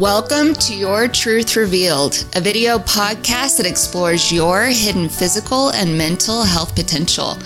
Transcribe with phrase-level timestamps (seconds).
[0.00, 6.42] Welcome to Your Truth Revealed, a video podcast that explores your hidden physical and mental
[6.42, 7.36] health potential.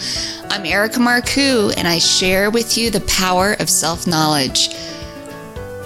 [0.51, 4.69] I'm Erica Marcoux, and I share with you the power of self knowledge.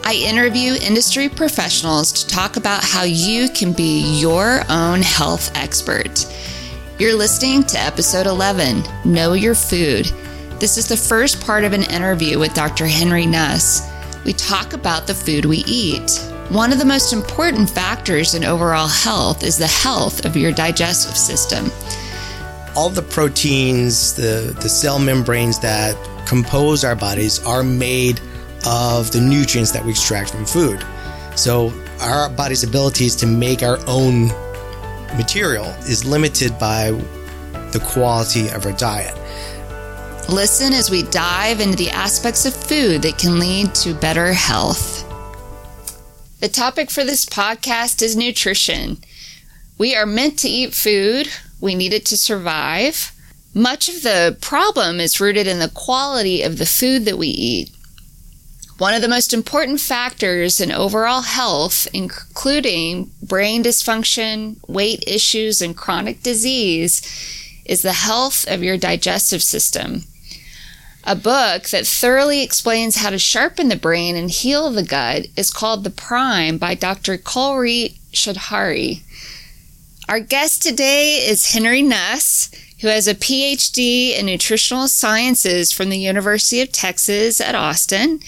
[0.04, 6.26] I interview industry professionals to talk about how you can be your own health expert.
[6.98, 10.04] You're listening to episode 11 Know Your Food.
[10.60, 12.84] This is the first part of an interview with Dr.
[12.84, 13.90] Henry Nuss.
[14.26, 16.20] We talk about the food we eat.
[16.50, 21.14] One of the most important factors in overall health is the health of your digestive
[21.14, 21.70] system.
[22.74, 25.94] All the proteins, the, the cell membranes that
[26.26, 28.20] compose our bodies are made
[28.66, 30.82] of the nutrients that we extract from food.
[31.36, 31.70] So,
[32.00, 34.28] our body's abilities to make our own
[35.18, 36.92] material is limited by
[37.72, 39.14] the quality of our diet.
[40.30, 44.97] Listen as we dive into the aspects of food that can lead to better health.
[46.40, 48.98] The topic for this podcast is nutrition.
[49.76, 51.28] We are meant to eat food,
[51.60, 53.10] we need it to survive.
[53.54, 57.70] Much of the problem is rooted in the quality of the food that we eat.
[58.78, 65.76] One of the most important factors in overall health, including brain dysfunction, weight issues, and
[65.76, 67.02] chronic disease,
[67.64, 70.04] is the health of your digestive system
[71.04, 75.50] a book that thoroughly explains how to sharpen the brain and heal the gut is
[75.50, 77.16] called The Prime by Dr.
[77.16, 79.02] Kulreet Chaudhary.
[80.08, 85.98] Our guest today is Henry Nuss, who has a PhD in nutritional sciences from the
[85.98, 88.20] University of Texas at Austin.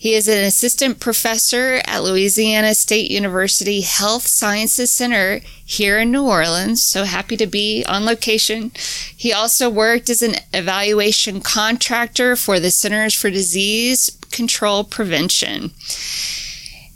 [0.00, 6.22] He is an assistant professor at Louisiana State University Health Sciences Center here in New
[6.22, 6.84] Orleans.
[6.84, 8.70] So happy to be on location.
[9.16, 15.72] He also worked as an evaluation contractor for the Centers for Disease Control Prevention.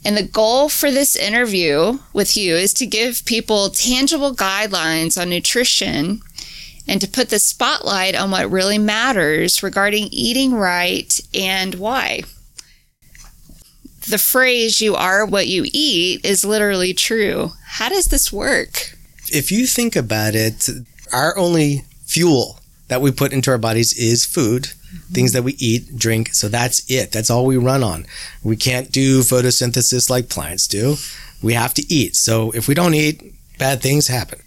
[0.04, 5.28] And the goal for this interview with you is to give people tangible guidelines on
[5.28, 6.22] nutrition
[6.86, 12.22] and to put the spotlight on what really matters regarding eating right and why
[14.08, 17.50] the phrase you are what you eat is literally true.
[17.66, 18.96] How does this work?
[19.28, 20.68] If you think about it,
[21.12, 22.58] our only fuel
[22.88, 25.14] that we put into our bodies is food, mm-hmm.
[25.14, 26.34] things that we eat, drink.
[26.34, 27.12] So that's it.
[27.12, 28.06] That's all we run on.
[28.42, 30.96] We can't do photosynthesis like plants do.
[31.42, 32.16] We have to eat.
[32.16, 34.40] So if we don't eat, bad things happen.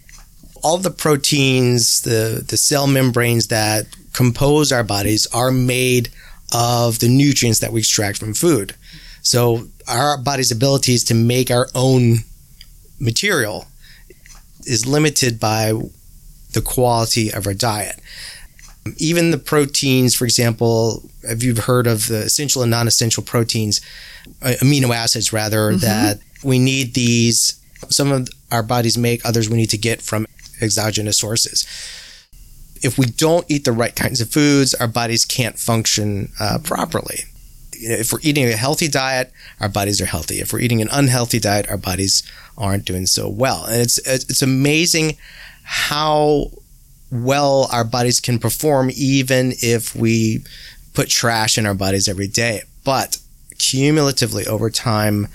[0.62, 6.08] All the proteins, the, the cell membranes that compose our bodies are made
[6.52, 8.74] of the nutrients that we extract from food.
[9.26, 12.18] So our body's abilities to make our own
[13.00, 13.66] material
[14.64, 15.72] is limited by
[16.52, 17.98] the quality of our diet.
[18.98, 23.80] Even the proteins, for example, have you heard of the essential and non-essential proteins,
[24.42, 25.80] uh, amino acids rather, mm-hmm.
[25.80, 27.60] that we need these.
[27.88, 30.26] Some of our bodies make, others we need to get from
[30.62, 31.66] exogenous sources.
[32.80, 37.24] If we don't eat the right kinds of foods, our bodies can't function uh, properly
[37.78, 40.40] if we're eating a healthy diet, our bodies are healthy.
[40.40, 42.22] If we're eating an unhealthy diet, our bodies
[42.56, 43.64] aren't doing so well.
[43.64, 45.16] And it's it's amazing
[45.62, 46.50] how
[47.10, 50.44] well our bodies can perform even if we
[50.94, 52.62] put trash in our bodies every day.
[52.84, 53.18] But
[53.58, 55.28] cumulatively over time,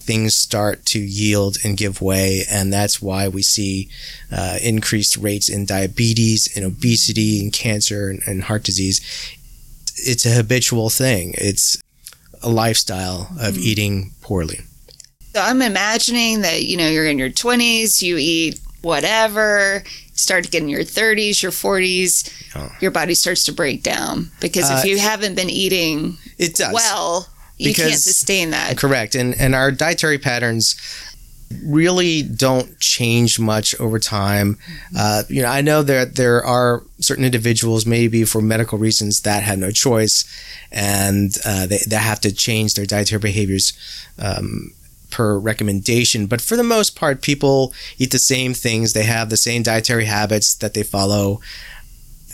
[0.00, 2.42] things start to yield and give way.
[2.50, 3.88] And that's why we see
[4.30, 9.00] uh, increased rates in diabetes, and obesity, and cancer, and, and heart disease
[9.96, 11.34] it's a habitual thing.
[11.38, 11.80] It's
[12.42, 13.58] a lifestyle of mm.
[13.58, 14.60] eating poorly.
[15.34, 19.82] So I'm imagining that, you know, you're in your 20s, you eat whatever,
[20.12, 22.70] start to get in your 30s, your 40s, oh.
[22.80, 24.30] your body starts to break down.
[24.40, 26.72] Because if uh, you haven't been eating it does.
[26.72, 28.76] well, you because, can't sustain that.
[28.76, 29.14] Correct.
[29.14, 30.76] And and our dietary patterns
[31.62, 34.54] really don't change much over time.
[34.54, 34.96] Mm-hmm.
[34.98, 39.42] Uh, you know, I know that there are certain individuals, maybe for medical reasons, that
[39.42, 40.24] have no choice,
[40.72, 43.72] and uh, they, they have to change their dietary behaviors
[44.18, 44.72] um,
[45.10, 46.26] per recommendation.
[46.26, 48.92] But for the most part, people eat the same things.
[48.92, 51.40] They have the same dietary habits that they follow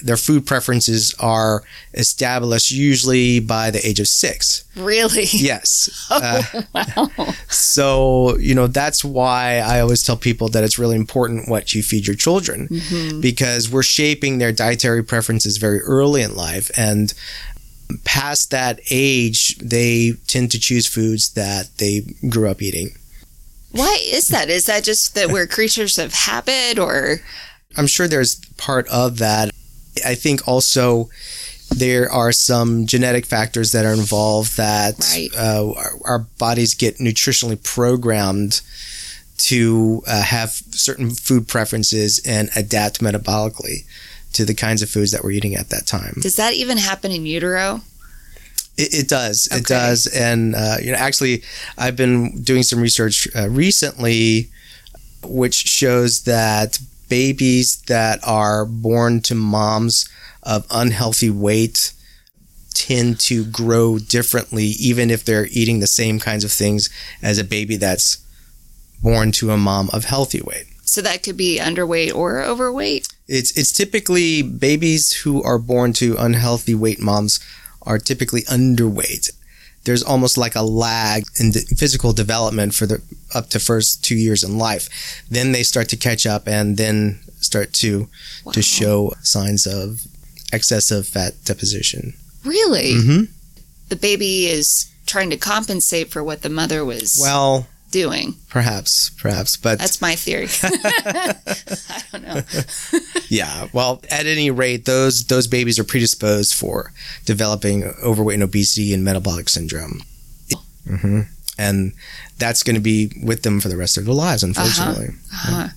[0.03, 1.63] their food preferences are
[1.95, 4.65] established usually by the age of six.
[4.77, 5.27] Really?
[5.31, 5.89] Yes.
[6.13, 7.35] Oh, uh, wow.
[7.49, 11.83] So, you know, that's why I always tell people that it's really important what you
[11.83, 13.21] feed your children mm-hmm.
[13.21, 16.71] because we're shaping their dietary preferences very early in life.
[16.77, 17.15] And
[18.05, 22.91] past that age, they tend to choose foods that they grew up eating.
[23.73, 24.49] Why is that?
[24.49, 27.21] Is that just that we're creatures of habit or?
[27.77, 29.50] I'm sure there's part of that.
[30.05, 31.09] I think also
[31.71, 35.29] there are some genetic factors that are involved that Right.
[35.37, 38.61] uh, our, our bodies get nutritionally programmed
[39.39, 43.85] to uh, have certain food preferences and adapt metabolically
[44.33, 46.15] to the kinds of foods that we're eating at that time.
[46.21, 47.81] Does that even happen in utero?
[48.77, 49.49] It, it does.
[49.51, 50.07] It does.
[50.09, 51.43] And uh, you know, actually,
[51.79, 54.51] I've been doing some research uh, recently,
[55.23, 56.79] which shows that
[57.11, 60.09] babies that are born to moms
[60.43, 61.93] of unhealthy weight
[62.73, 66.89] tend to grow differently, even if they're eating the same kinds of things
[67.23, 68.25] as a baby that's
[69.03, 70.67] born to a mom of healthy weight.
[70.85, 73.07] So that could be underweight or overweight.
[73.29, 77.39] It's it's typically babies who are born to unhealthy weight moms
[77.83, 79.31] are typically underweight.
[79.85, 83.01] There's almost like a lag in the physical development for the
[83.35, 84.89] up to first two years in life.
[85.31, 88.09] Then they start to catch up and then start to
[88.45, 88.53] Wow.
[88.53, 90.01] to show signs of
[90.53, 92.15] excessive fat deposition.
[92.45, 92.93] Really?
[92.95, 93.23] hmm
[93.89, 98.35] The baby is trying to compensate for what the mother was Well, doing.
[98.49, 100.49] perhaps, perhaps, but That's my theory.
[100.63, 102.43] I don't know.
[103.29, 106.93] Yeah, well, at any rate, those those babies are predisposed for
[107.25, 110.03] developing overweight and obesity and metabolic syndrome,
[110.85, 111.21] hmm
[111.57, 111.93] and
[112.39, 115.11] that's going to be with them for the rest of their lives, unfortunately.
[115.33, 115.69] Uh-huh.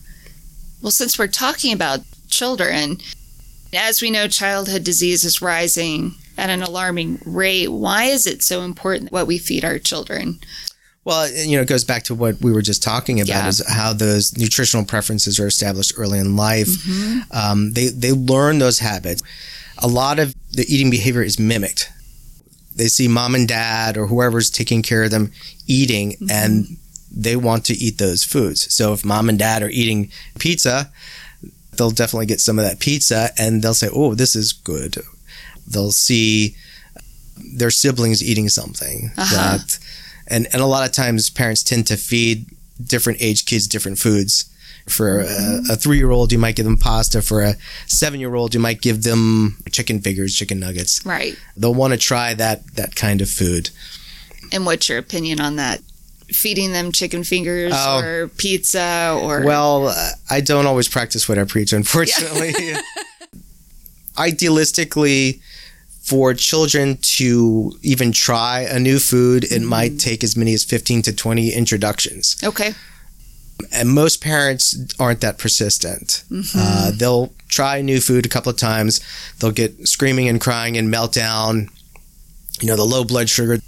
[0.82, 2.00] Well, since we're talking about
[2.30, 2.98] children,
[3.74, 7.68] as we know, childhood disease is rising at an alarming rate.
[7.68, 10.40] Why is it so important what we feed our children?
[11.06, 13.48] Well, you know, it goes back to what we were just talking about Yeah.
[13.50, 16.68] is how those nutritional preferences are established early in life.
[16.70, 17.20] Mm-hmm.
[17.38, 19.22] Um, they they learn those habits.
[19.80, 21.90] A lot of the eating behavior is mimicked.
[22.76, 25.32] They see mom and dad or whoever's taking care of them
[25.68, 26.32] eating, Mm-hmm.
[26.32, 26.78] and
[27.16, 28.74] they want to eat those foods.
[28.74, 30.10] So if mom and dad are eating
[30.40, 30.90] pizza,
[31.78, 34.98] they'll definitely get some of that pizza, and they'll say, "Oh, this is good."
[35.68, 36.56] They'll see
[37.58, 39.58] their siblings eating something Uh-huh.
[39.58, 39.80] that,
[40.28, 42.46] and and a lot of times parents tend to feed
[42.84, 44.50] different age kids different foods.
[44.90, 47.22] For a, a three year old, you might give them pasta.
[47.22, 47.56] For a
[47.88, 51.06] seven year old, you might give them chicken fingers, chicken nuggets.
[51.06, 51.38] Right.
[51.56, 53.70] They'll want to try that that kind of food.
[54.52, 55.80] And what's your opinion on that?
[56.28, 58.00] Feeding them chicken fingers Oh.
[58.00, 59.96] or pizza or Well,
[60.30, 62.54] I don't always practice what I preach, unfortunately.
[64.18, 65.40] Idealistically,
[66.04, 71.02] for children to even try a new food, it might take as many as 15
[71.04, 72.36] to 20 introductions.
[72.44, 72.74] okay.
[73.72, 76.24] And most parents aren't that persistent.
[76.56, 79.00] Uh, they'll try new food a couple of times,
[79.40, 81.70] they'll get screaming and crying and meltdown.
[82.62, 83.60] You know, the low blood sugar.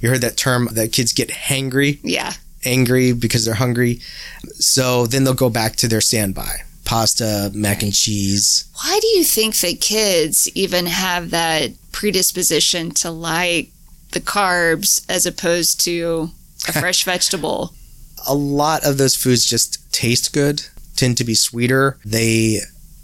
[0.00, 2.32] You heard that term that kids get hangry Yeah.
[2.64, 4.00] angry because they're hungry.
[4.58, 8.64] So then they'll go back to their standby pasta, mac and cheese.
[8.82, 13.70] Why do you think that kids even have that predisposition to like
[14.12, 16.30] the carbs as opposed to
[16.68, 17.72] a fresh vegetable?
[18.26, 20.62] A lot of those foods just taste good,
[20.96, 21.98] tend to be sweeter.
[22.04, 22.60] They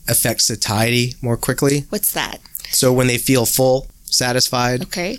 [0.09, 1.85] affect satiety more quickly.
[1.91, 2.39] What's that?
[2.71, 5.19] So when they feel full, satisfied, Okay.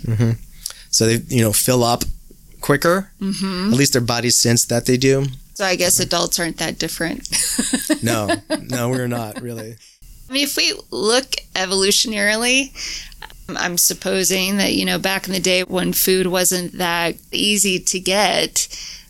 [0.90, 2.04] so they, you know, fill up
[2.60, 3.10] quicker.
[3.20, 3.72] Mm-hmm.
[3.72, 5.26] At least their bodies sense that they do.
[5.54, 7.28] So I guess adults aren't that different.
[8.02, 8.28] No,
[8.68, 9.76] no, we're not really.
[10.28, 12.72] I mean, if we look evolutionarily,
[13.48, 17.78] um, I'm supposing that, you know, back in the day when food wasn't that easy
[17.78, 18.66] to get,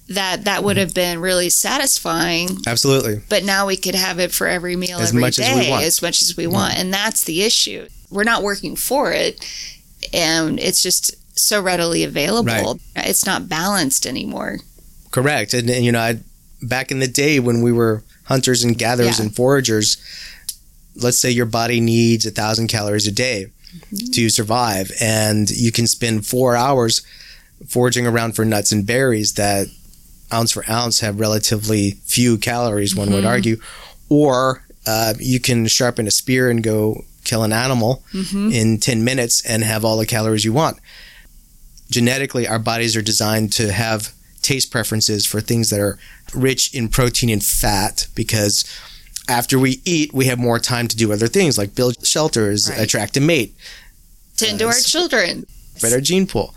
[0.09, 2.51] that that would have been really satisfying.
[2.67, 3.23] Absolutely.
[3.31, 5.85] But now we could have it for every meal As every much as we want.
[5.85, 6.77] as much as we want.
[6.79, 7.89] And that's the issue.
[8.11, 9.43] We're not working for it.
[10.13, 12.79] And it's just so readily available.
[12.97, 14.59] It's not balanced anymore.
[15.13, 15.55] Correct.
[15.55, 16.19] And, and you know, I,
[16.63, 19.27] back in the day when we were hunters and gatherers Yeah.
[19.27, 19.97] and foragers,
[20.95, 24.13] let's say your body needs a thousand calories a day mm-hmm.
[24.13, 27.03] to survive, and you can spend four hours
[27.69, 29.69] foraging around for nuts and berries that
[30.33, 33.27] ounce for ounce have relatively few calories, one would mm-hmm.
[33.27, 33.57] argue,
[34.09, 38.51] or uh, you can sharpen a spear and go kill an animal mm-hmm.
[38.51, 40.79] in 10 minutes and have all the calories you want.
[41.91, 45.99] Genetically, our bodies are designed to have taste preferences for things that are
[46.35, 48.65] rich in protein and fat because
[49.29, 52.81] after we eat, we have more time to do other things like build shelters, Right.
[52.81, 53.55] attract a mate,
[54.37, 55.47] Tend to our children.
[55.77, 56.55] spread our gene pool.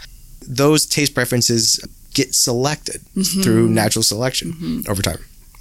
[0.48, 1.80] Those taste preferences
[2.14, 3.42] get selected Mm-hmm.
[3.44, 5.20] through natural selection over time.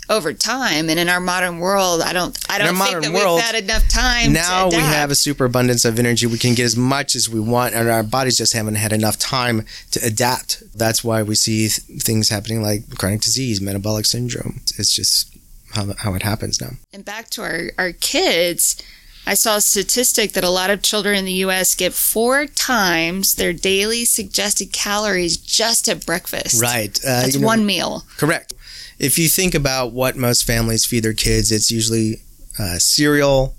[0.09, 3.45] Over time and in our modern world i don't i don't think that world, we've
[3.45, 6.27] had enough time now we have a superabundance of energy.
[6.27, 9.19] We can get as much as we want, and our bodies just haven't had enough
[9.19, 10.63] time to adapt.
[10.77, 14.61] That's why we see th- things happening like chronic disease, metabolic syndrome.
[14.79, 15.37] It's just
[15.75, 16.71] how, how it happens now.
[16.93, 18.81] and back to our, our kids
[19.27, 23.37] I saw a statistic that a lot of children in the US get four times
[23.37, 26.61] their daily suggested calories just at breakfast.
[26.61, 26.97] Right.
[27.03, 28.05] Uh, That's you know, one meal.
[28.19, 28.53] Correct.
[28.99, 32.23] If you think about what most families feed their kids, it's usually
[32.59, 33.57] uh, cereal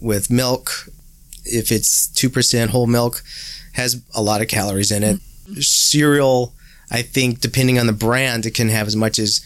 [0.00, 0.70] with milk.
[1.44, 3.22] If it's 2% whole milk,
[3.74, 5.16] has a lot of calories in it.
[5.16, 5.60] Mm-hmm.
[5.60, 6.54] Cereal,
[6.90, 9.44] I think, depending on the brand, it can have as much as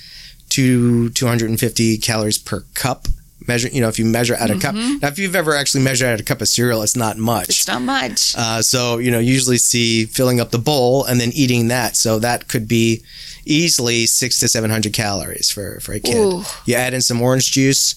[0.48, 3.06] two 250 calories per cup
[3.50, 4.60] measure you know if you measure out a mm-hmm.
[4.60, 7.48] cup now if you've ever actually measured out a cup of cereal it's not much.
[7.48, 8.34] It's not much.
[8.36, 11.96] Uh, so you know usually see filling up the bowl and then eating that.
[11.96, 13.02] So that could be
[13.44, 16.16] easily six to seven hundred calories for for a kid.
[16.16, 16.42] Ooh.
[16.64, 17.94] you add in some orange juice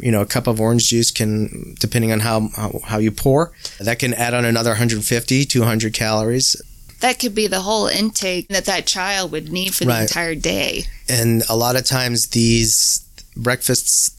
[0.00, 3.52] you know a cup of orange juice can depending on how, how, how you pour
[3.80, 6.60] that can add on another 150 200 calories.
[7.00, 10.02] That could be the whole intake that that child would need for the right.
[10.02, 10.84] entire day.
[11.08, 14.10] And a lot of times these breakfasts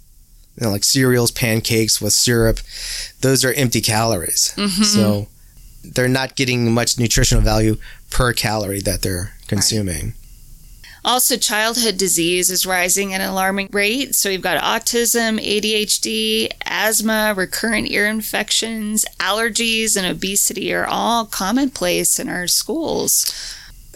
[0.57, 2.59] you know, like cereals, pancakes with syrup,
[3.21, 4.53] those are empty calories.
[4.57, 4.83] Mm-hmm.
[4.83, 5.27] So
[5.83, 7.77] they're not getting much nutritional value
[8.09, 10.05] per calorie that they're consuming.
[10.05, 10.13] Right.
[11.05, 14.13] Also, childhood disease is rising at an alarming rate.
[14.13, 22.19] So, we've got autism, ADHD, asthma, recurrent ear infections, allergies, and obesity are all commonplace
[22.19, 23.33] in our schools.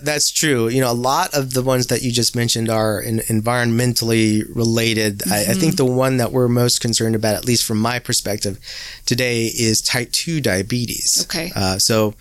[0.03, 0.67] That's true.
[0.67, 5.19] You know, a lot of the ones that you just mentioned are in, environmentally related.
[5.19, 5.33] Mm-hmm.
[5.33, 5.85] I, I, think mm-hmm.
[5.85, 8.59] the one that we're most concerned about, at least from my perspective
[9.05, 11.25] today, is type 2 diabetes.
[11.25, 11.51] Okay.
[11.55, 12.15] Uh, so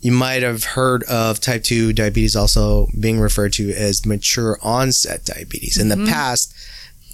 [0.00, 5.24] you might have heard of type 2 diabetes also being referred to as mature onset
[5.24, 5.78] diabetes.
[5.78, 6.04] In mm-hmm.
[6.04, 6.54] the past,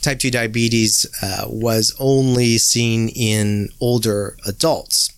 [0.03, 5.13] type 2 diabetes uh, was only seen in older adults.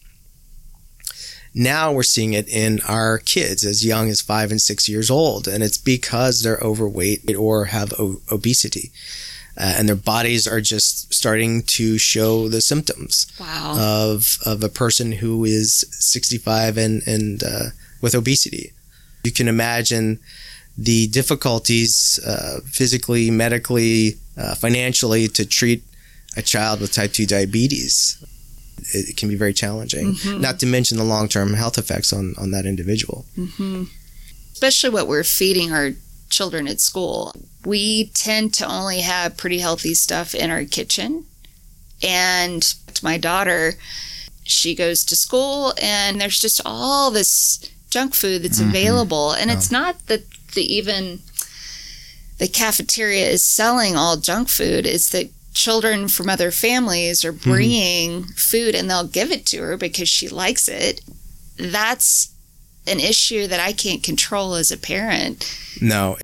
[1.55, 5.49] Now we're seeing it in our kids as young as five and six years old,
[5.49, 8.90] and it's because they're overweight or have o- obesity.
[9.57, 13.76] Uh, and their bodies are just starting to show the symptoms wow.
[13.76, 18.73] of of a person who is 65 and and uh, with obesity.
[19.25, 20.21] You can imagine
[20.76, 25.83] the difficulties uh, physically, medically, uh, financially to treat
[26.37, 28.25] a child with type 2 diabetes
[28.93, 30.15] it can be very challenging.
[30.15, 30.41] Mm-hmm.
[30.41, 33.27] Not to mention the long term health effects on on that individual.
[33.37, 33.85] Mm-hmm.
[34.53, 35.93] Especially what we're feeding our
[36.31, 37.35] children at school.
[37.65, 41.27] We tend to only have pretty healthy stuff in our kitchen,
[42.03, 43.75] and my daughter,
[44.45, 48.71] she goes to school and there's just all this junk food that's mm-hmm.
[48.71, 50.23] available, and it's not that
[50.55, 51.21] the even
[52.39, 54.87] the cafeteria is selling all junk food.
[54.87, 57.50] It's that children from other families are mm-hmm.
[57.50, 58.31] bringing mm-hmm.
[58.31, 61.00] food and they'll give it to her because she likes it.
[61.57, 62.33] That's
[62.87, 65.59] an issue that I can't control as a parent.
[65.83, 66.17] No,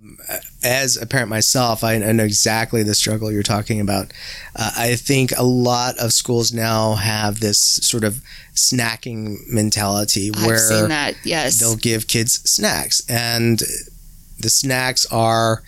[0.63, 4.13] as a parent myself, I know exactly the struggle you're talking about.
[4.55, 8.23] Uh, I think a lot of schools now have this sort of
[8.55, 11.59] snacking mentality where that, yes.
[11.59, 13.61] they'll give kids snacks, and
[14.39, 15.63] the snacks are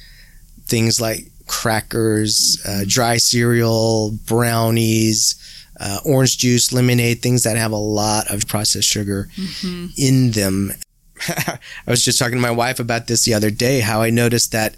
[0.67, 5.35] things like crackers, uh, dry cereal, brownies,
[5.81, 9.87] uh, orange juice, lemonade, things that have a lot of processed sugar mm-hmm.
[9.97, 10.73] in them.
[11.29, 14.53] I was just talking to my wife about this the other day, how I noticed
[14.53, 14.77] that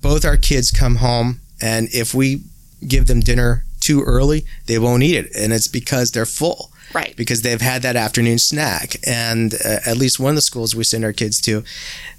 [0.00, 2.42] both our kids come home, and if we
[2.86, 5.30] give them dinner too early, they won't eat it.
[5.34, 6.70] And it's because they're full.
[6.94, 7.14] Right.
[7.16, 8.96] Because they've had that afternoon snack.
[9.06, 11.64] And uh, at least one of the schools we send our kids to,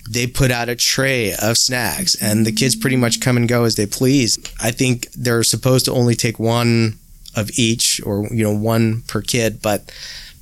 [0.09, 3.63] they put out a tray of snacks and the kids pretty much come and go
[3.63, 4.37] as they please.
[4.61, 6.99] I think they're supposed to only take one
[7.35, 9.91] of each or, you know, one per kid, but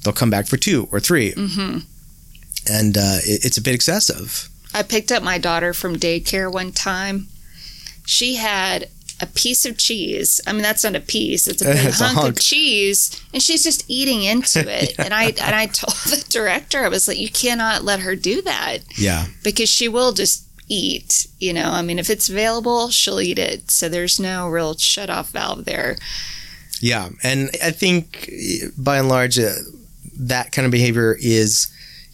[0.04, 1.80] they'll come back for two or 3 mm-hmm.
[2.70, 4.50] And uh, it, it's a bit excessive.
[4.74, 7.28] I picked up my daughter from daycare one time.
[8.06, 10.40] She had a piece of cheese.
[10.46, 13.22] I mean, that's not a piece; it's a big it's hunk, a hunk, of cheese,
[13.34, 14.96] and she's just eating into it.
[14.98, 15.06] yeah.
[15.06, 18.42] And I and I told the director, I was like, "You cannot let her do
[18.44, 21.28] that." Yeah, because she will just eat.
[21.40, 23.72] You know, I mean, if it's available, she'll eat it.
[23.72, 25.98] So there's no real shut off valve there.
[26.80, 28.30] Yeah, and I think
[28.78, 29.54] by and large, uh,
[30.20, 31.68] that kind of behavior is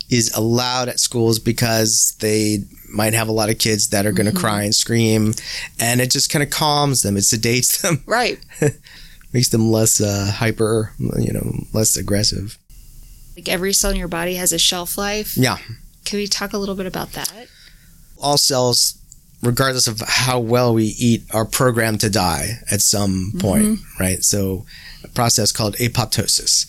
[0.10, 2.60] is allowed at schools because they
[2.94, 4.40] might have a lot of kids that are going to mm-hmm.
[4.40, 5.34] cry and scream,
[5.80, 7.18] and it just kind of calms them.
[7.18, 8.04] It sedates them.
[8.06, 8.40] Right.
[9.34, 12.60] Makes them less uh, hyper, you know, less aggressive.
[13.36, 15.36] Like every cell in your body has a shelf life.
[15.36, 15.58] Yeah.
[16.06, 17.48] Can we talk a little bit about that?
[18.22, 19.02] All cells,
[19.42, 23.40] regardless of how well we eat, are programmed to die at some mm-hmm.
[23.40, 24.24] point, right?
[24.24, 24.66] So,
[25.04, 26.68] a process called apoptosis.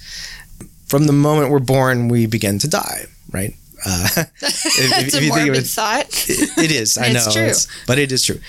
[0.87, 3.54] From the moment we're born, we begin to die, right?
[3.85, 4.09] Uh,
[4.43, 6.07] if, if, a morbid it, thought.
[6.29, 6.99] it, it is.
[6.99, 7.53] I know, true.
[7.87, 8.41] but it is true.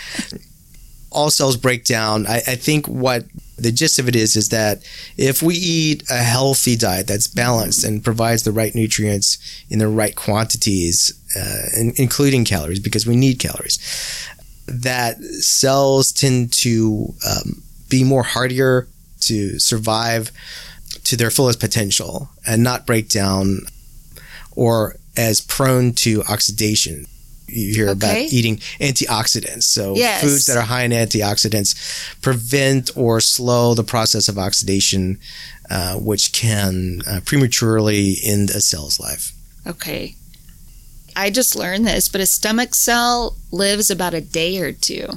[1.12, 2.28] All cells break down.
[2.28, 3.26] I, I think what
[3.58, 4.84] The gist of it is is that
[5.18, 9.38] if we eat a healthy diet that's balanced and provides the right nutrients
[9.70, 13.80] in the right quantities, uh, in, including calories, because we need calories,
[14.68, 18.88] that cells tend to um, be more hardier
[19.22, 20.32] to survive
[21.04, 23.60] to their fullest potential and not break down
[24.56, 27.06] or as prone to oxidation.
[27.48, 29.64] You hear about eating antioxidants.
[29.64, 30.22] So Yes.
[30.22, 31.76] foods that are high in antioxidants
[32.22, 35.20] prevent or slow the process of oxidation,
[35.70, 39.32] uh, which can uh, prematurely end a cell's life.
[39.68, 40.16] Okay.
[41.16, 45.08] I just learned this, but a stomach cell lives about a day or two.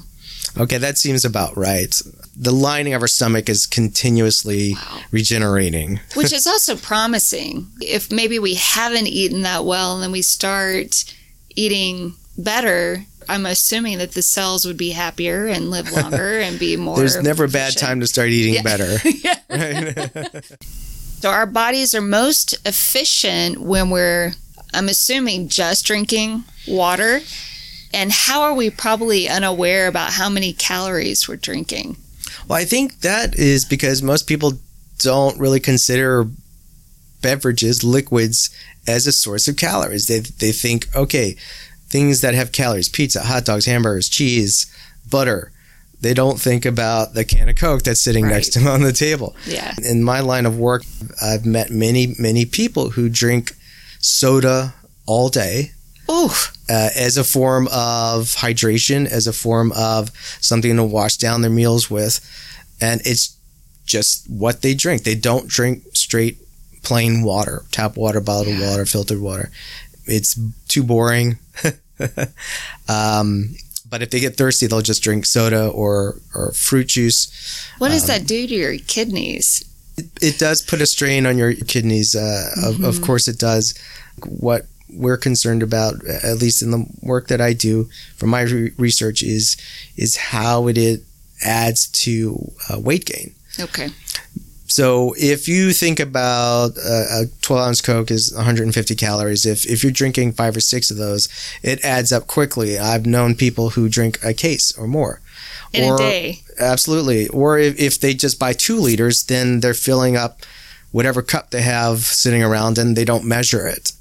[0.57, 2.01] Okay, that seems about right.
[2.37, 5.01] The lining of our stomach is continuously Wow.
[5.11, 6.01] regenerating.
[6.15, 7.69] Which is also promising.
[7.81, 11.05] If maybe we haven't eaten that well and then we start
[11.57, 16.77] eating better, I'm assuming that the cells would be happier and live longer and be
[16.87, 16.97] more.
[16.97, 18.63] There's never a bad time to start eating Yeah.
[18.63, 18.99] better.
[21.21, 24.35] So our bodies are most efficient when we're,
[24.73, 27.19] I'm assuming, just drinking water.
[27.93, 31.97] And how are we probably unaware about how many calories we're drinking?
[32.47, 34.55] well, I think that is because most people
[34.99, 36.27] don't really consider
[37.23, 38.51] beverages, liquids,
[38.87, 40.07] as a source of calories.
[40.07, 41.37] They, they think, okay,
[41.89, 44.67] things that have calories, pizza, hot dogs, hamburgers, cheese,
[45.11, 45.53] butter.
[46.01, 48.35] They don't think about the can of Coke that's sitting Right.
[48.35, 49.35] next to them on the table.
[49.47, 49.75] Yeah.
[49.83, 50.85] in my line of work,
[51.21, 53.53] I've met many, many people who drink
[53.99, 54.75] soda
[55.07, 55.73] all day
[56.11, 56.31] Ooh,
[56.71, 60.11] uh, as a form of hydration, as a form of
[60.41, 62.21] something to wash down their meals with.
[62.81, 63.37] And it's
[63.85, 65.03] just what they drink.
[65.03, 66.39] They don't drink straight
[66.83, 68.71] plain water, tap water, bottled Yeah.
[68.71, 69.51] water, filtered water.
[70.07, 70.39] It's
[70.69, 71.39] too boring.
[72.89, 73.55] um,
[73.89, 77.29] but if they get thirsty, they'll just drink soda or, or fruit juice.
[77.79, 79.65] what does Um, that do to your kidneys?
[80.23, 82.15] it does put a strain on your kidneys.
[82.15, 83.75] Uh, of, of course, it does.
[84.25, 88.73] What we're concerned about, at least in the work that I do from my re-
[88.79, 89.57] research, is
[89.97, 91.01] is how it, it
[91.45, 93.35] adds to uh, weight gain.
[93.61, 93.89] Okay.
[94.71, 99.83] So if you think about a, a 12 ounce Coke is 150 calories, if, if
[99.83, 101.27] you're drinking five or six of those,
[101.63, 102.79] it adds up quickly.
[102.79, 105.21] I've known people who drink a case or more.
[105.73, 106.41] In Or- a day.
[106.59, 107.29] Absolutely.
[107.29, 110.43] Or if, if they just buy two liters, then they're filling up
[110.93, 113.93] whatever cup they have sitting around and they don't measure it.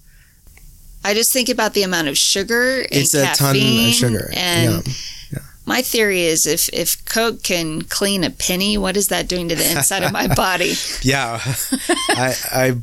[1.07, 4.29] I just think about the amount of sugar and It's a ton of sugar.
[4.33, 4.85] And
[5.31, 5.39] yeah.
[5.65, 9.55] my theory is if, if Coke can clean a penny, what is that doing to
[9.55, 10.73] the inside of my body?
[11.03, 11.39] Yeah.
[12.09, 12.73] I, I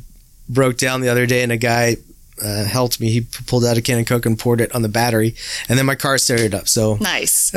[0.49, 1.97] broke down the other day and a guy
[2.43, 3.11] uh, helped me.
[3.11, 5.35] He pulled out a can of Coke and poured it on the battery,
[5.69, 6.67] and then my car started up.
[6.67, 7.51] So, Nice.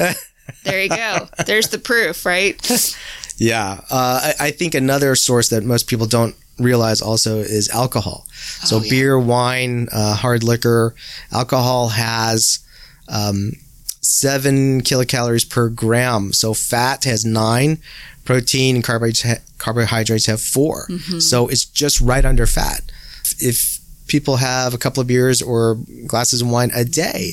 [0.64, 1.28] There you go.
[1.46, 2.56] There's the proof, right?
[3.38, 3.80] yeah.
[3.90, 8.26] Uh, I, I think another source that most people don't realize also is alcohol.
[8.64, 8.90] So Oh, yeah.
[8.90, 10.94] beer, wine, uh, hard liquor,
[11.32, 12.60] alcohol has
[13.08, 13.52] um,
[14.00, 16.32] seven kilocalories per gram.
[16.32, 17.78] So fat has nine,
[18.24, 21.18] protein and carbohydrates, carbohydrates have 4 Mm-hmm.
[21.20, 22.82] So it's just right under fat.
[23.38, 27.32] If people have a couple of beers or glasses of wine a day,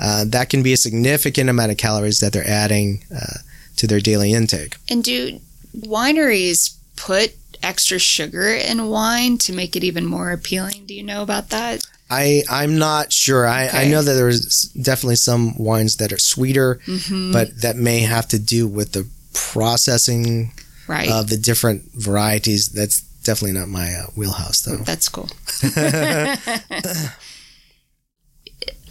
[0.00, 3.38] uh, that can be a significant amount of calories that they're adding uh,
[3.76, 4.76] to their daily intake.
[4.90, 5.40] And do
[5.76, 10.86] wineries put extra sugar in wine to make it even more appealing?
[10.86, 11.84] Do you know about that?
[12.10, 13.46] I I'm not sure.
[13.46, 17.32] I, I know that there's definitely some wines that are sweeter, Mm-hmm.
[17.32, 20.52] but that may have to do with the processing
[20.88, 21.10] Right.
[21.10, 22.68] of the different varieties.
[22.68, 24.76] That's definitely not my uh, wheelhouse, though.
[24.76, 25.28] That's cool.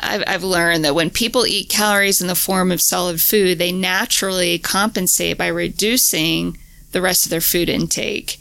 [0.01, 3.71] I've, I've learned that when people eat calories in the form of solid food, they
[3.71, 6.57] naturally compensate by reducing
[6.95, 8.39] the rest of their food intake.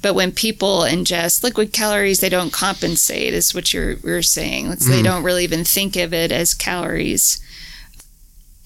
[0.00, 4.72] But when people ingest liquid calories, they don't compensate, is what you're, you're saying.
[4.72, 7.38] It's, They don't really even think of it as calories.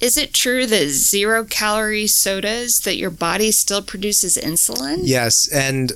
[0.00, 5.00] Is it true that zero calorie sodas that your body still produces insulin?
[5.02, 5.92] Yes, and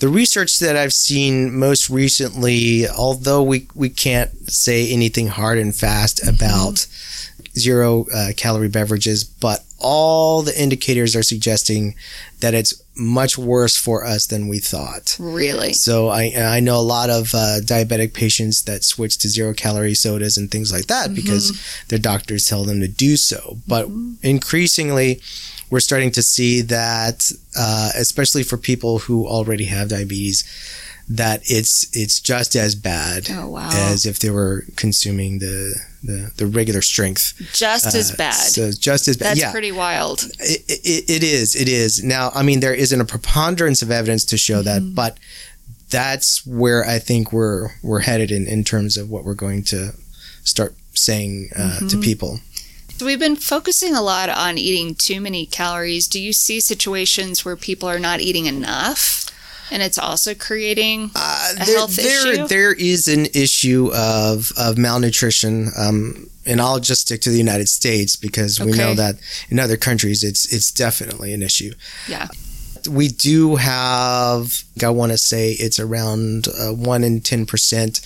[0.00, 5.74] the research that I've seen most recently, although we we can't say anything hard and
[5.74, 6.86] fast about
[7.56, 11.94] zero uh, calorie beverages, but all the indicators are suggesting
[12.40, 15.16] that it's much worse for us than we thought.
[15.18, 15.72] Really?
[15.72, 19.94] So I I know a lot of uh, diabetic patients that switch to zero calorie
[19.94, 23.58] sodas and things like that because their doctors tell them to do so.
[23.68, 23.88] But
[24.22, 25.20] increasingly,
[25.70, 30.44] we're starting to see that, uh, especially for people who already have diabetes,
[31.08, 33.70] that it's it's just as bad Oh, wow.
[33.72, 37.32] as if they were consuming the the, the regular strength.
[37.52, 38.34] Just as Uh, bad.
[38.34, 39.28] So just as bad.
[39.30, 40.24] That's yeah, pretty wild.
[40.40, 41.54] it, it, it is.
[41.56, 42.02] It is.
[42.02, 44.94] Now, I mean, there isn't a preponderance of evidence to show that, Mm-hmm.
[44.94, 45.18] but
[45.90, 49.92] that's where I think we're we're headed in in terms of what we're going to
[50.44, 51.88] start saying uh, Mm-hmm.
[51.88, 52.40] to people.
[52.98, 56.08] So we've been focusing a lot on eating too many calories.
[56.08, 59.24] Do you see situations where people are not eating enough?
[59.70, 62.46] And it's also creating Uh, A there, health there, issue?
[62.48, 67.68] there is an issue of of malnutrition, um, and I'll just stick to the United
[67.68, 69.16] States because we know that
[69.50, 71.72] in other countries it's it's definitely an issue.
[72.08, 72.28] yeah.
[72.88, 78.00] we do have i want to say it's around uh, 1 in 10%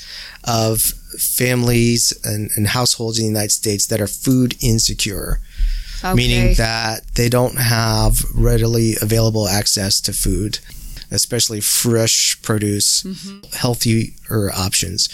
[0.45, 0.81] of
[1.19, 5.41] families and, and households in the united states that are food insecure
[6.03, 6.15] Okay.
[6.15, 10.59] meaning that they don't have readily available access to food
[11.11, 13.05] especially fresh produce
[13.55, 15.09] healthier options.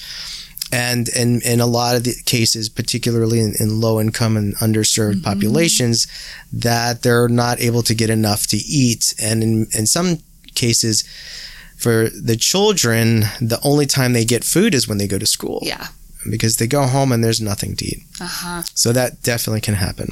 [0.73, 5.23] And and in a lot of the cases particularly in, in low income and underserved
[5.23, 6.07] populations
[6.53, 9.15] that they're not able to get enough to eat.
[9.23, 10.19] And in, in some
[10.55, 11.05] cases
[11.77, 15.61] for the children the only time they get food is when they go to school.
[15.63, 15.87] Yeah.
[16.29, 18.03] because they go home and there's nothing to eat.
[18.21, 18.63] Uh-huh.
[18.75, 20.09] so that definitely can happen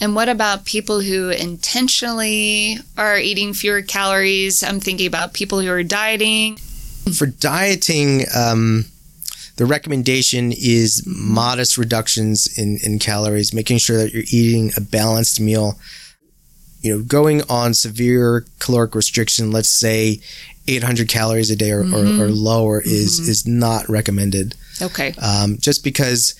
[0.00, 4.62] And what about people who intentionally are eating fewer calories?
[4.62, 6.56] I'm thinking about people who are dieting.
[7.16, 8.86] for dieting, um,
[9.56, 15.38] the recommendation is modest reductions in, in calories, making sure that you're eating a balanced
[15.38, 15.78] meal.
[16.80, 20.20] You know, going on severe caloric restriction, let's say
[20.66, 24.54] 800 calories a day or, or, or lower, is is not recommended.
[24.80, 25.12] Okay.
[25.20, 26.34] Um, just because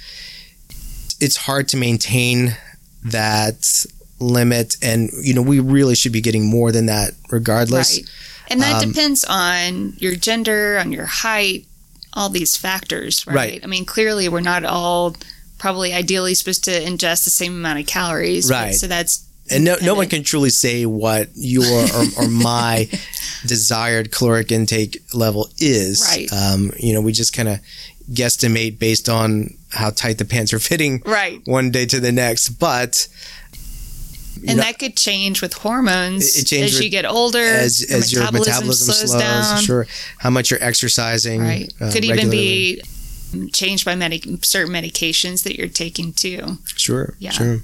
[1.20, 2.56] it's hard to maintain
[3.04, 3.86] that
[4.18, 7.98] limit, and you know, we really should be getting more than that, regardless.
[7.98, 8.08] Right.
[8.48, 11.66] And that Um, depends on your gender, on your height,
[12.12, 13.34] all these factors, right?
[13.34, 13.60] Right.
[13.62, 15.16] I mean, clearly we're not all
[15.58, 18.50] probably ideally supposed to ingest the same amount of calories.
[18.50, 18.74] Right.
[18.74, 22.88] So that's and no, no one can truly say what your or, or my
[23.46, 26.06] desired caloric intake level is.
[26.08, 26.32] Right.
[26.32, 27.58] Um, you know, we just kind of
[28.12, 31.40] guesstimate based on how tight the pants are fitting right.
[31.46, 32.50] one day to the next.
[32.50, 33.06] But
[34.46, 37.38] And know, that could change with hormones It- it changes as with- you get older.
[37.44, 39.62] as as your metabolism slows, down.
[39.62, 39.86] sure,
[40.18, 41.72] how much you're exercising, Right.
[41.80, 42.82] uh, Could even regularly.
[43.34, 46.58] be changed by medic- certain medications that you're taking too.
[46.76, 47.30] sure, Yeah.
[47.32, 47.62] sure.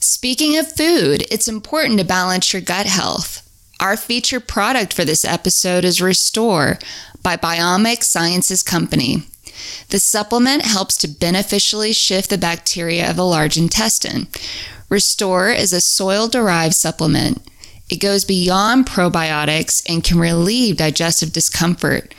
[0.00, 3.42] Speaking of food, it's important to balance your gut health.
[3.80, 6.78] Our featured product for this episode is Restore
[7.22, 9.24] by Biomic Sciences Company.
[9.88, 14.28] The supplement helps to beneficially shift the bacteria of the large intestine.
[14.88, 17.42] Restore is a soil derived supplement.
[17.90, 22.14] It goes beyond probiotics and can relieve digestive discomfort.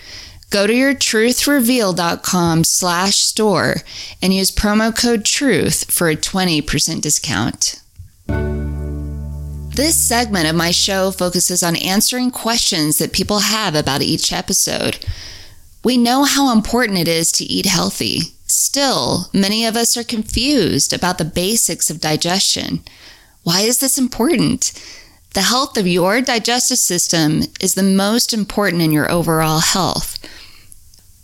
[0.49, 3.75] Go to your truthreveal.com slash store
[4.21, 7.82] and use promo code TRUTH for a 20% discount.
[9.75, 15.06] This segment of my show focuses on answering questions that people have about each episode.
[15.84, 18.20] We know how important it is to eat healthy.
[18.46, 22.82] Still, many of us are confused about the basics of digestion.
[23.44, 24.74] Why is this important?
[25.34, 30.18] The health of your digestive system is the most important in your overall health.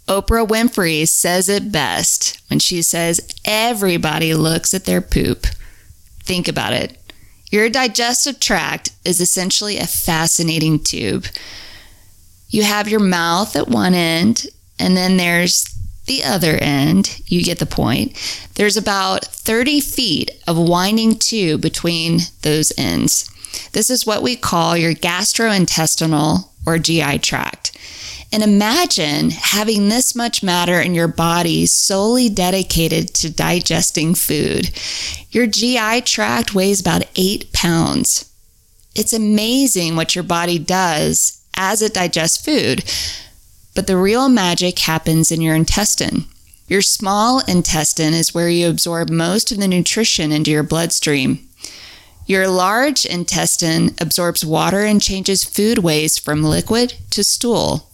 [0.07, 5.47] Oprah Winfrey says it best when she says everybody looks at their poop.
[6.23, 6.97] Think about it.
[7.51, 11.25] Your digestive tract is essentially a fascinating tube.
[12.49, 14.47] You have your mouth at one end,
[14.79, 15.65] and then there's
[16.05, 17.21] the other end.
[17.25, 18.13] You get the point.
[18.55, 23.29] There's about 30 feet of winding tube between those ends.
[23.71, 27.77] This is what we call your gastrointestinal or GI tract.
[28.31, 34.71] And imagine having this much matter in your body solely dedicated to digesting food.
[35.31, 38.29] Your GI tract weighs about eight pounds.
[38.93, 42.83] It's amazing what your body does as it digests food,
[43.73, 46.25] but the real magic happens in your intestine.
[46.67, 51.47] Your small intestine is where you absorb most of the nutrition into your bloodstream.
[52.25, 57.89] Your large intestine absorbs water and changes food waste from liquid to stool.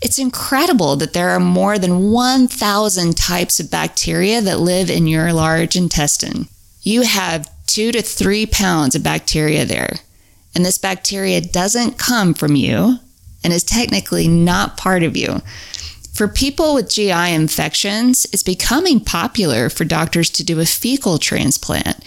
[0.00, 5.32] It's incredible that there are more than 1,000 types of bacteria that live in your
[5.32, 6.46] large intestine.
[6.82, 9.96] You have two to three pounds of bacteria there.
[10.54, 12.98] And this bacteria doesn't come from you
[13.42, 15.42] and is technically not part of you.
[16.14, 22.04] For people with GI infections, it's becoming popular for doctors to do a fecal transplant.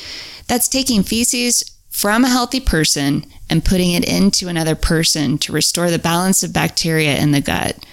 [0.47, 5.91] That's taking feces from a healthy person and putting it into another person to restore
[5.91, 7.85] the balance of bacteria in the gut.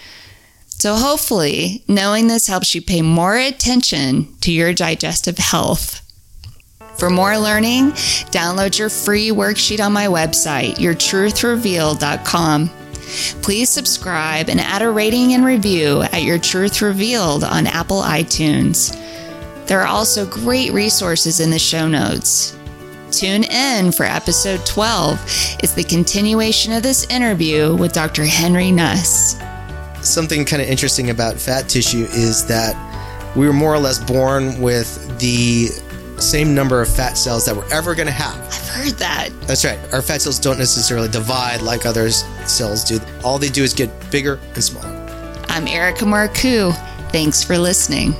[0.68, 6.03] So, hopefully, knowing this helps you pay more attention to your digestive health.
[6.98, 7.92] For more learning,
[8.30, 12.70] download your free worksheet on my website, yourtruthrevealed.com.
[13.42, 18.98] Please subscribe and add a rating and review at Your Truth Revealed on Apple iTunes.
[19.66, 22.56] There are also great resources in the show notes.
[23.10, 25.20] Tune in for episode 12.
[25.62, 28.24] It's the continuation of this interview with Dr.
[28.24, 29.36] Henry Nuss.
[30.02, 32.74] Something kind of interesting about fat tissue is that
[33.36, 35.68] we were more or less born with the
[36.20, 38.36] same number of fat cells that we're ever going to have.
[38.36, 39.30] I've heard that.
[39.42, 39.78] That's right.
[39.92, 42.98] Our fat cells don't necessarily divide like other cells do.
[43.22, 44.88] All they do is get bigger and smaller.
[45.48, 46.72] I'm Erica Marcoux.
[47.10, 48.14] Thanks for listening.